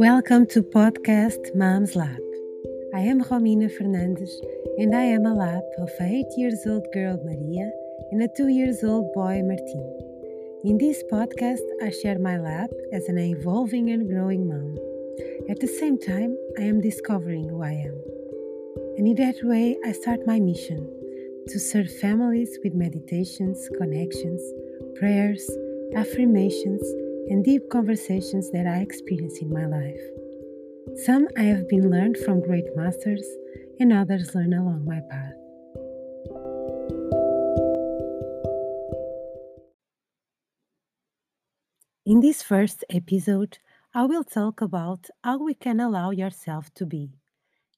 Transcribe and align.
Welcome 0.00 0.46
to 0.46 0.62
podcast 0.62 1.54
Mom's 1.54 1.94
Lap. 1.94 2.24
I 2.94 3.00
am 3.00 3.22
Romina 3.22 3.68
Fernandes 3.68 4.30
and 4.78 4.96
I 4.96 5.02
am 5.02 5.26
a 5.26 5.34
lap 5.34 5.62
of 5.76 5.90
a 6.00 6.04
8 6.04 6.24
years 6.38 6.64
old 6.66 6.86
girl 6.94 7.20
Maria 7.22 7.70
and 8.10 8.22
a 8.22 8.28
2 8.34 8.48
years 8.48 8.82
old 8.82 9.12
boy 9.12 9.42
Martin. 9.44 9.84
In 10.64 10.78
this 10.78 11.04
podcast, 11.12 11.60
I 11.82 11.90
share 11.90 12.18
my 12.18 12.38
lap 12.38 12.70
as 12.94 13.10
an 13.10 13.18
evolving 13.18 13.90
and 13.90 14.08
growing 14.08 14.48
mom. 14.48 14.78
At 15.50 15.60
the 15.60 15.68
same 15.68 15.98
time, 15.98 16.34
I 16.58 16.62
am 16.62 16.80
discovering 16.80 17.50
who 17.50 17.62
I 17.62 17.72
am. 17.72 18.00
And 18.96 19.06
in 19.06 19.16
that 19.16 19.44
way, 19.44 19.76
I 19.84 19.92
start 19.92 20.26
my 20.26 20.40
mission 20.40 20.80
to 21.48 21.58
serve 21.58 21.92
families 22.00 22.58
with 22.64 22.72
meditations, 22.72 23.68
connections, 23.76 24.40
prayers, 24.94 25.44
affirmations, 25.94 26.82
and 27.28 27.44
deep 27.44 27.68
conversations 27.70 28.50
that 28.52 28.66
I 28.66 28.78
experience 28.78 29.38
in 29.38 29.52
my 29.52 29.66
life. 29.66 30.00
Some 31.04 31.28
I 31.36 31.42
have 31.42 31.68
been 31.68 31.90
learned 31.90 32.16
from 32.18 32.40
great 32.40 32.64
masters, 32.74 33.26
and 33.78 33.92
others 33.92 34.34
learn 34.34 34.54
along 34.54 34.84
my 34.84 35.00
path. 35.10 35.34
In 42.06 42.20
this 42.20 42.42
first 42.42 42.84
episode, 42.90 43.58
I 43.94 44.04
will 44.04 44.24
talk 44.24 44.60
about 44.60 45.08
how 45.22 45.38
we 45.38 45.54
can 45.54 45.80
allow 45.80 46.10
yourself 46.10 46.72
to 46.74 46.86
be, 46.86 47.10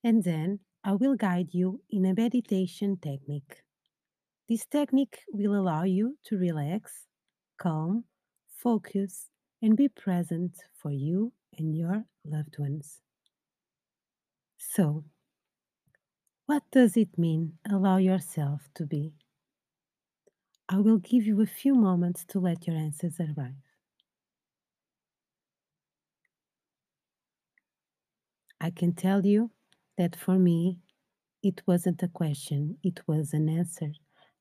and 0.03 0.25
then 0.25 0.61
I 0.85 0.93
will 0.93 1.17
guide 1.17 1.49
you 1.53 1.81
in 1.91 2.07
a 2.07 2.15
meditation 2.15 2.97
technique. 2.97 3.63
This 4.49 4.65
technique 4.65 5.21
will 5.33 5.55
allow 5.55 5.83
you 5.85 6.17
to 6.25 6.39
relax, 6.39 7.07
calm, 7.59 8.05
focus, 8.57 9.29
and 9.63 9.77
be 9.77 9.89
present 9.89 10.59
for 10.75 10.91
you 10.91 11.33
and 11.57 11.77
your 11.77 12.05
loved 12.25 12.59
ones. 12.59 13.01
So, 14.59 15.05
what 16.47 16.65
does 16.73 16.97
it 16.97 17.17
mean 17.17 17.59
allow 17.71 17.97
yourself 17.97 18.69
to 18.75 18.85
be? 18.85 19.15
I 20.69 20.79
will 20.79 20.99
give 20.99 21.25
you 21.25 21.41
a 21.41 21.47
few 21.47 21.75
moments 21.75 22.25
to 22.27 22.41
let 22.41 22.67
your 22.67 22.77
answers 22.77 23.21
arrive. 23.21 23.55
I 28.61 28.71
can 28.71 28.93
tell 28.93 29.27
you 29.27 29.51
that 29.99 30.17
for 30.17 30.39
me, 30.39 30.79
it 31.43 31.63
wasn't 31.67 32.03
a 32.03 32.09
question, 32.09 32.79
it 32.83 33.01
was 33.07 33.33
an 33.33 33.49
answer 33.49 33.93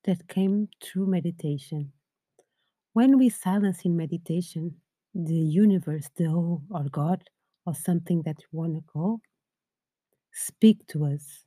that 0.06 0.28
came 0.28 0.70
through 0.82 1.08
meditation. 1.08 1.92
When 2.94 3.18
we 3.18 3.30
silence 3.30 3.82
in 3.84 3.98
meditation, 3.98 4.76
the 5.14 5.34
universe, 5.34 6.10
the 6.16 6.26
whole, 6.26 6.64
or 6.70 6.84
God, 6.90 7.24
or 7.66 7.76
something 7.76 8.22
that 8.24 8.38
you 8.42 8.48
want 8.52 8.76
to 8.76 8.82
call, 8.92 9.20
speak 10.32 10.86
to 10.88 11.06
us 11.06 11.46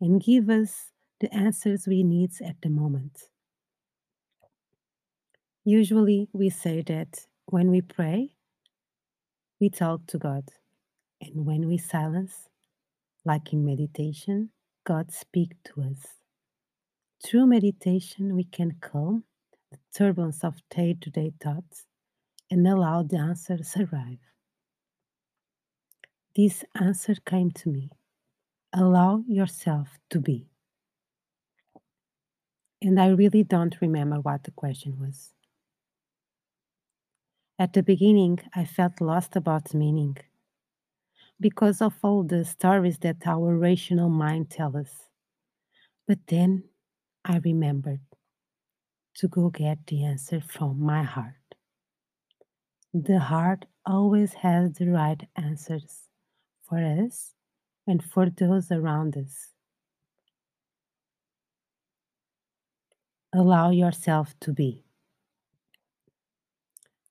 and 0.00 0.22
give 0.22 0.50
us 0.50 0.90
the 1.20 1.32
answers 1.32 1.86
we 1.86 2.02
need 2.02 2.30
at 2.44 2.60
the 2.62 2.68
moment. 2.68 3.30
Usually, 5.64 6.28
we 6.32 6.50
say 6.50 6.82
that 6.82 7.26
when 7.46 7.70
we 7.70 7.80
pray, 7.80 8.34
we 9.60 9.70
talk 9.70 10.06
to 10.08 10.18
God, 10.18 10.44
and 11.20 11.46
when 11.46 11.66
we 11.68 11.78
silence, 11.78 12.48
like 13.24 13.52
in 13.52 13.64
meditation, 13.64 14.50
God 14.84 15.10
speaks 15.10 15.56
to 15.64 15.82
us. 15.82 16.06
Through 17.24 17.46
meditation, 17.46 18.34
we 18.34 18.44
can 18.44 18.72
calm 18.82 19.24
the 19.70 19.78
turbulence 19.96 20.44
of 20.44 20.56
day 20.68 20.96
to 21.00 21.08
day 21.08 21.32
thoughts 21.42 21.86
and 22.54 22.68
allow 22.68 23.02
the 23.02 23.18
answers 23.18 23.76
arrive. 23.76 24.24
This 26.36 26.64
answer 26.80 27.16
came 27.26 27.50
to 27.50 27.68
me. 27.68 27.90
Allow 28.72 29.24
yourself 29.26 29.88
to 30.10 30.20
be. 30.20 30.46
And 32.80 33.00
I 33.00 33.08
really 33.08 33.42
don't 33.42 33.76
remember 33.80 34.20
what 34.20 34.44
the 34.44 34.52
question 34.52 35.00
was. 35.00 35.32
At 37.58 37.72
the 37.72 37.82
beginning, 37.82 38.38
I 38.54 38.64
felt 38.64 39.00
lost 39.00 39.34
about 39.34 39.74
meaning 39.74 40.16
because 41.40 41.82
of 41.82 41.94
all 42.02 42.22
the 42.22 42.44
stories 42.44 42.98
that 42.98 43.26
our 43.26 43.58
rational 43.58 44.10
mind 44.10 44.50
tells 44.50 44.76
us. 44.76 44.94
But 46.06 46.20
then 46.28 46.64
I 47.24 47.38
remembered 47.38 48.06
to 49.16 49.26
go 49.26 49.50
get 49.50 49.78
the 49.88 50.04
answer 50.04 50.40
from 50.40 50.80
my 50.80 51.02
heart. 51.02 51.43
The 52.96 53.18
heart 53.18 53.64
always 53.84 54.34
has 54.34 54.74
the 54.74 54.88
right 54.88 55.20
answers 55.34 56.08
for 56.62 56.78
us 56.78 57.34
and 57.88 58.00
for 58.04 58.30
those 58.30 58.70
around 58.70 59.16
us. 59.16 59.50
Allow 63.32 63.70
yourself 63.70 64.38
to 64.42 64.52
be. 64.52 64.84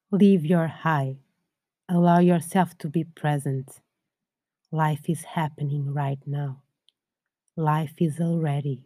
Leave 0.09 0.45
your 0.45 0.67
high. 0.67 1.17
Allow 1.89 2.19
yourself 2.19 2.77
to 2.77 2.87
be 2.87 3.03
present. 3.03 3.81
Life 4.71 5.09
is 5.09 5.25
happening 5.25 5.93
right 5.93 6.19
now. 6.25 6.61
Life 7.57 7.95
is 7.99 8.21
already. 8.21 8.85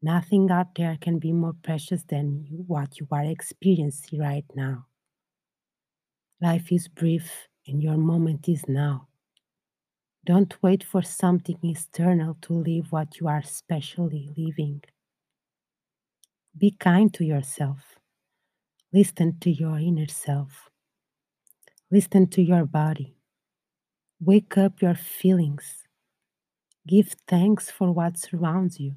Nothing 0.00 0.52
out 0.52 0.76
there 0.76 0.96
can 1.00 1.18
be 1.18 1.32
more 1.32 1.56
precious 1.64 2.04
than 2.04 2.46
what 2.68 3.00
you 3.00 3.08
are 3.10 3.24
experiencing 3.24 4.20
right 4.20 4.44
now. 4.54 4.86
Life 6.40 6.72
is 6.72 6.88
brief 6.88 7.48
and 7.66 7.82
your 7.82 7.96
moment 7.96 8.48
is 8.48 8.68
now. 8.68 9.08
Don't 10.26 10.54
wait 10.62 10.82
for 10.82 11.02
something 11.02 11.58
external 11.62 12.36
to 12.42 12.54
live 12.54 12.90
what 12.90 13.20
you 13.20 13.28
are 13.28 13.42
specially 13.42 14.30
living. 14.36 14.82
Be 16.56 16.70
kind 16.70 17.12
to 17.14 17.24
yourself. 17.24 17.98
Listen 18.92 19.38
to 19.40 19.50
your 19.50 19.78
inner 19.78 20.08
self. 20.08 20.70
Listen 21.90 22.26
to 22.28 22.42
your 22.42 22.64
body. 22.64 23.16
Wake 24.20 24.56
up 24.56 24.80
your 24.80 24.94
feelings. 24.94 25.84
Give 26.86 27.14
thanks 27.28 27.70
for 27.70 27.92
what 27.92 28.18
surrounds 28.18 28.80
you. 28.80 28.94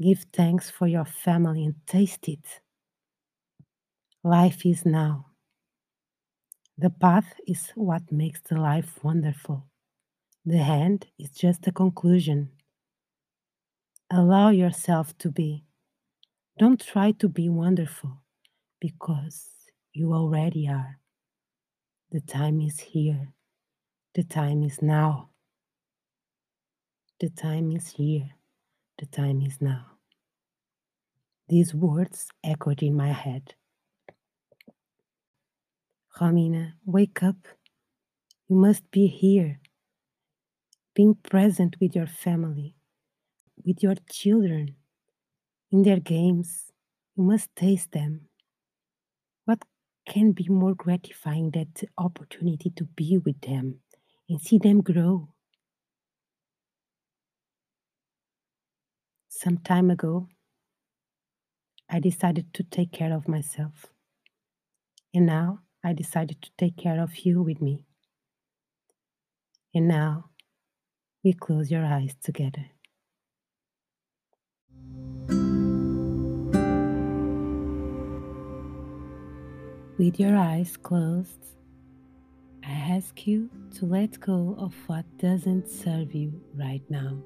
Give 0.00 0.24
thanks 0.32 0.70
for 0.70 0.86
your 0.86 1.04
family 1.04 1.64
and 1.64 1.74
taste 1.86 2.28
it. 2.28 2.60
Life 4.22 4.66
is 4.66 4.84
now. 4.84 5.29
The 6.80 6.88
path 6.88 7.34
is 7.46 7.72
what 7.74 8.10
makes 8.10 8.40
the 8.40 8.58
life 8.58 9.04
wonderful. 9.04 9.66
The 10.46 10.60
end 10.60 11.08
is 11.18 11.28
just 11.28 11.66
a 11.66 11.72
conclusion. 11.72 12.52
Allow 14.10 14.48
yourself 14.48 15.12
to 15.18 15.30
be. 15.30 15.66
Don't 16.58 16.80
try 16.80 17.12
to 17.12 17.28
be 17.28 17.50
wonderful 17.50 18.22
because 18.80 19.50
you 19.92 20.14
already 20.14 20.68
are. 20.68 21.00
The 22.12 22.22
time 22.22 22.62
is 22.62 22.80
here. 22.80 23.34
The 24.14 24.22
time 24.22 24.62
is 24.62 24.80
now. 24.80 25.28
The 27.20 27.28
time 27.28 27.72
is 27.72 27.88
here. 27.88 28.30
The 28.98 29.04
time 29.04 29.42
is 29.42 29.60
now. 29.60 29.84
These 31.46 31.74
words 31.74 32.28
echoed 32.42 32.82
in 32.82 32.96
my 32.96 33.12
head. 33.12 33.54
Romina, 36.20 36.74
wake 36.84 37.22
up. 37.22 37.48
You 38.48 38.56
must 38.56 38.90
be 38.90 39.06
here. 39.06 39.60
Being 40.94 41.14
present 41.14 41.76
with 41.80 41.96
your 41.96 42.06
family, 42.06 42.76
with 43.64 43.82
your 43.82 43.94
children, 44.10 44.76
in 45.72 45.82
their 45.82 46.00
games. 46.00 46.72
You 47.16 47.24
must 47.24 47.54
taste 47.56 47.92
them. 47.92 48.28
What 49.46 49.62
can 50.06 50.32
be 50.32 50.48
more 50.48 50.74
gratifying 50.74 51.52
than 51.52 51.68
the 51.74 51.88
opportunity 51.96 52.70
to 52.70 52.84
be 52.84 53.18
with 53.18 53.40
them 53.40 53.80
and 54.28 54.40
see 54.40 54.58
them 54.58 54.82
grow? 54.82 55.28
Some 59.28 59.58
time 59.58 59.90
ago, 59.90 60.28
I 61.88 61.98
decided 61.98 62.52
to 62.54 62.62
take 62.62 62.92
care 62.92 63.12
of 63.12 63.26
myself. 63.26 63.86
And 65.14 65.26
now 65.26 65.60
I 65.82 65.92
decided 65.92 66.42
to 66.42 66.50
take 66.58 66.76
care 66.76 67.00
of 67.00 67.16
you 67.24 67.42
with 67.42 67.60
me. 67.62 67.84
And 69.74 69.88
now 69.88 70.30
we 71.24 71.32
close 71.32 71.70
your 71.70 71.84
eyes 71.84 72.14
together. 72.22 72.66
With 79.98 80.18
your 80.18 80.36
eyes 80.36 80.76
closed, 80.76 81.44
I 82.64 82.72
ask 82.72 83.26
you 83.26 83.50
to 83.76 83.86
let 83.86 84.18
go 84.20 84.56
of 84.58 84.74
what 84.86 85.04
doesn't 85.18 85.68
serve 85.68 86.14
you 86.14 86.40
right 86.54 86.82
now. 86.88 87.18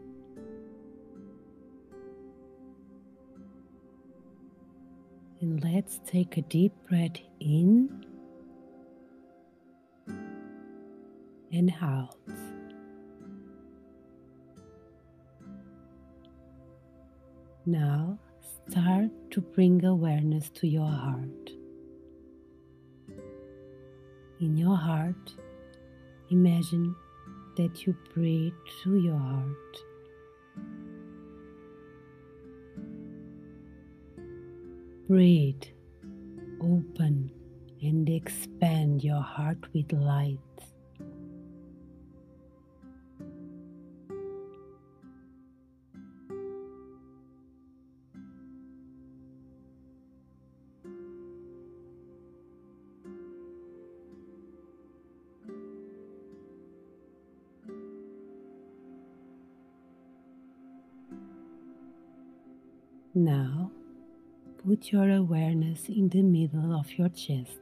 And 5.40 5.62
let's 5.62 6.00
take 6.06 6.36
a 6.36 6.42
deep 6.42 6.72
breath 6.88 7.20
in 7.38 8.04
and 11.54 11.72
out. 11.80 12.16
Now 17.64 18.18
start 18.68 19.10
to 19.30 19.40
bring 19.40 19.84
awareness 19.84 20.50
to 20.54 20.66
your 20.66 20.90
heart. 20.90 21.50
In 24.40 24.56
your 24.56 24.76
heart, 24.76 25.32
imagine 26.30 26.94
that 27.56 27.86
you 27.86 27.96
breathe 28.12 28.52
through 28.82 28.98
your 28.98 29.16
heart. 29.16 29.76
Breathe, 35.06 35.62
open, 36.60 37.30
and 37.80 38.08
expand 38.08 39.04
your 39.04 39.22
heart 39.22 39.58
with 39.72 39.92
light. 39.92 40.38
Now, 63.16 63.70
put 64.66 64.90
your 64.90 65.08
awareness 65.08 65.88
in 65.88 66.08
the 66.08 66.22
middle 66.22 66.74
of 66.76 66.92
your 66.98 67.08
chest 67.10 67.60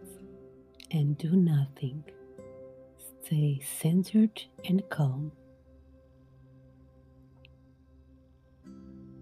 and 0.90 1.18
do 1.18 1.36
nothing. 1.36 2.04
Stay 3.22 3.60
centered 3.60 4.44
and 4.64 4.82
calm. 4.88 5.30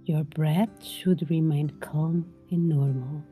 Your 0.04 0.22
breath 0.22 0.84
should 0.84 1.28
remain 1.30 1.70
calm 1.80 2.32
and 2.48 2.68
normal. 2.68 3.24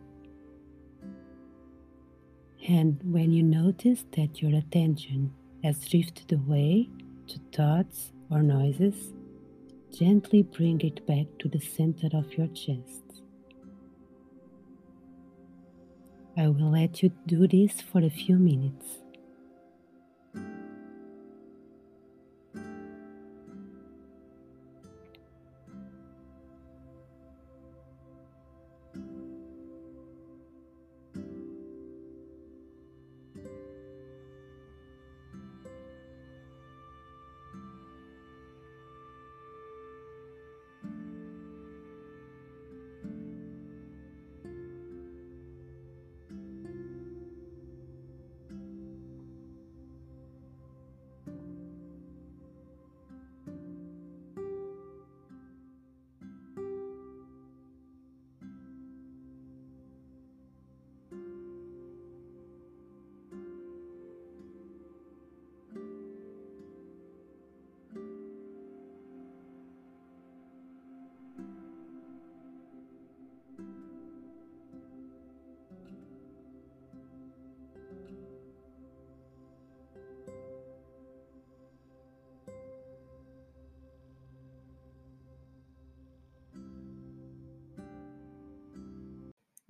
And 2.69 2.99
when 3.05 3.31
you 3.31 3.45
notice 3.45 4.07
that 4.17 4.43
your 4.43 4.59
attention 4.59 5.33
has 5.63 5.87
drifted 5.87 6.33
away 6.33 6.89
to 7.29 7.39
thoughts 7.53 8.11
or 8.29 8.43
noises, 8.43 9.13
Gently 9.93 10.43
bring 10.43 10.81
it 10.83 11.07
back 11.07 11.27
to 11.41 11.49
the 11.49 11.61
center 11.61 12.09
of 12.13 12.33
your 12.35 12.47
chest. 12.49 13.23
I 16.37 16.47
will 16.49 16.71
let 16.71 17.03
you 17.03 17.11
do 17.27 17.49
this 17.49 17.81
for 17.81 18.01
a 18.01 18.11
few 18.11 18.37
minutes. 18.37 18.99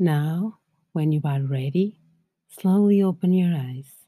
Now, 0.00 0.58
when 0.92 1.12
you 1.12 1.20
are 1.24 1.40
ready, 1.42 2.00
slowly 2.48 3.00
open 3.02 3.32
your 3.32 3.54
eyes. 3.56 4.06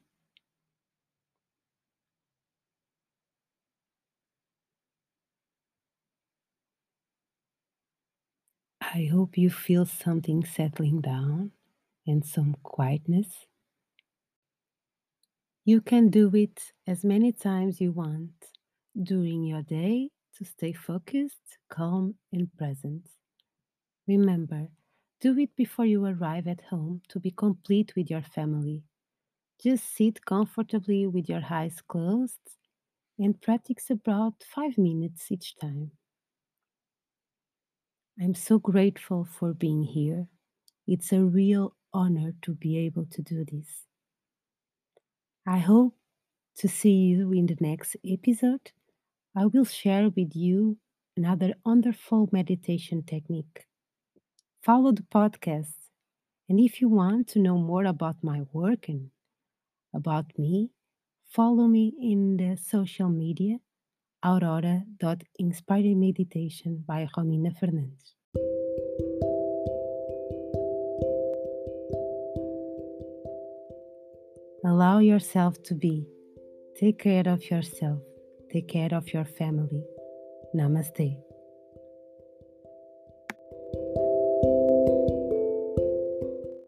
I 8.82 9.04
hope 9.04 9.38
you 9.38 9.48
feel 9.48 9.86
something 9.86 10.44
settling 10.44 11.00
down 11.00 11.52
and 12.06 12.24
some 12.24 12.56
quietness. 12.62 13.46
You 15.64 15.80
can 15.80 16.10
do 16.10 16.34
it 16.36 16.74
as 16.86 17.02
many 17.02 17.32
times 17.32 17.80
you 17.80 17.92
want 17.92 18.32
during 19.02 19.44
your 19.44 19.62
day 19.62 20.10
to 20.36 20.44
stay 20.44 20.72
focused, 20.72 21.58
calm, 21.70 22.16
and 22.32 22.52
present. 22.58 23.08
Remember, 24.06 24.68
do 25.20 25.38
it 25.38 25.54
before 25.54 25.84
you 25.84 26.04
arrive 26.06 26.46
at 26.46 26.62
home 26.70 27.02
to 27.08 27.20
be 27.20 27.30
complete 27.30 27.92
with 27.94 28.10
your 28.10 28.22
family. 28.22 28.82
Just 29.62 29.94
sit 29.94 30.24
comfortably 30.24 31.06
with 31.06 31.28
your 31.28 31.42
eyes 31.50 31.82
closed 31.86 32.56
and 33.18 33.38
practice 33.40 33.90
about 33.90 34.34
five 34.42 34.78
minutes 34.78 35.30
each 35.30 35.56
time. 35.58 35.90
I'm 38.18 38.34
so 38.34 38.58
grateful 38.58 39.24
for 39.24 39.52
being 39.52 39.82
here. 39.82 40.26
It's 40.86 41.12
a 41.12 41.22
real 41.22 41.76
honor 41.92 42.32
to 42.42 42.54
be 42.54 42.78
able 42.78 43.06
to 43.06 43.22
do 43.22 43.44
this. 43.44 43.84
I 45.46 45.58
hope 45.58 45.94
to 46.56 46.68
see 46.68 46.92
you 46.92 47.32
in 47.32 47.46
the 47.46 47.56
next 47.60 47.96
episode. 48.06 48.72
I 49.36 49.46
will 49.46 49.64
share 49.64 50.08
with 50.08 50.34
you 50.34 50.78
another 51.16 51.54
wonderful 51.64 52.28
meditation 52.32 53.02
technique 53.02 53.66
follow 54.62 54.92
the 54.92 55.02
podcast. 55.02 55.74
And 56.48 56.60
if 56.60 56.80
you 56.80 56.88
want 56.88 57.28
to 57.28 57.38
know 57.38 57.58
more 57.58 57.84
about 57.84 58.16
my 58.22 58.42
work 58.52 58.88
and 58.88 59.10
about 59.94 60.26
me, 60.38 60.70
follow 61.28 61.66
me 61.66 61.92
in 62.00 62.36
the 62.36 62.56
social 62.56 63.08
media 63.08 63.58
aurora.inspiring 64.24 65.98
meditation 65.98 66.84
by 66.86 67.08
Romina 67.16 67.52
Fernandes. 67.58 68.14
Allow 74.64 74.98
yourself 74.98 75.62
to 75.64 75.74
be. 75.74 76.06
Take 76.78 76.98
care 76.98 77.26
of 77.26 77.50
yourself. 77.50 78.00
Take 78.52 78.68
care 78.68 78.92
of 78.92 79.12
your 79.12 79.24
family. 79.24 79.82
Namaste. 80.54 81.29